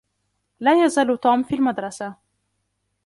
لا 0.59 0.85
يزال 0.85 1.17
توم 1.21 1.43
في 1.43 1.55
المدرسة. 1.55 2.15